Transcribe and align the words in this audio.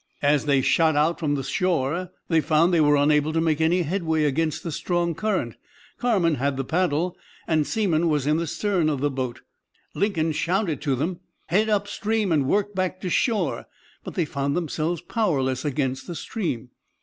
As 0.23 0.45
they 0.47 0.61
shot 0.61 0.95
out 0.95 1.19
from 1.19 1.35
the 1.35 1.43
shore 1.43 2.09
they 2.27 2.41
found 2.41 2.73
they 2.73 2.81
were 2.81 2.95
unable 2.95 3.31
to 3.33 3.39
make 3.39 3.61
any 3.61 3.83
headway 3.83 4.23
against 4.23 4.63
the 4.63 4.71
strong 4.71 5.13
current. 5.13 5.57
Carman 5.99 6.33
had 6.41 6.57
the 6.57 6.63
paddle, 6.63 7.15
and 7.45 7.67
Seamon 7.67 8.09
was 8.09 8.25
in 8.25 8.37
the 8.37 8.47
stern 8.47 8.89
of 8.89 8.99
the 8.99 9.11
boat. 9.11 9.41
Lincoln 9.93 10.31
shouted 10.31 10.81
to 10.81 10.95
them 10.95 11.13
to 11.17 11.21
head 11.49 11.69
up 11.69 11.87
stream 11.87 12.31
and 12.31 12.47
'work 12.47 12.73
back 12.73 12.99
to 13.01 13.11
shore,' 13.11 13.67
but 14.03 14.15
they 14.15 14.25
found 14.25 14.57
themselves 14.57 15.01
powerless 15.01 15.63
against 15.63 16.07
the 16.07 16.15
stream. 16.15 16.71